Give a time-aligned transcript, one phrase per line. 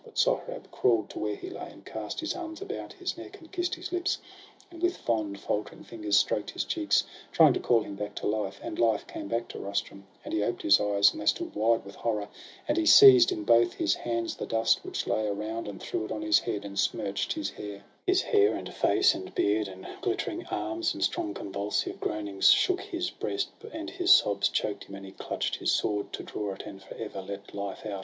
[0.03, 3.51] But Sohrab crawl'd to where he lay, and cast His arms about his neck, and
[3.51, 4.17] kiss'd his lips,
[4.71, 8.59] And with fond faltering fingers stroked his cheeks, Trying to call him back to life;
[8.63, 11.85] and life Came back to Rustum, and he oped his eyes^ And they stood wide
[11.85, 12.29] with horror;
[12.67, 16.11] and he seized In both his hands the dust which lay around, And threw it
[16.11, 20.47] on his head, and smirch'd his hair,— His hair, and face, and beard, and glittering
[20.47, 20.47] arms; VOL.
[20.47, 20.49] I.
[20.49, 20.97] I \ 1 14 SOHRAB AND RUSTUM.
[20.97, 25.57] And strong convulsive groanings shook his breast, And his sobs choked him; and he clutch'd
[25.57, 27.99] his sword, To draw it, and for ever let life out.